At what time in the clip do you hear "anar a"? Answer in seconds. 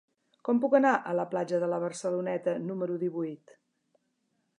0.77-1.13